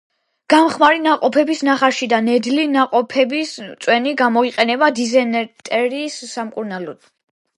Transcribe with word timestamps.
გამხმარი 0.51 1.01
ნაყოფების 1.01 1.59
ნახარში 1.67 2.07
და 2.13 2.19
ნედლი 2.29 2.63
ნაყოფების 2.71 3.53
წვენი 3.85 4.13
გამოიყენება 4.23 4.89
დიზენტერიის 5.01 6.19
სამკურნალოდ. 6.33 7.09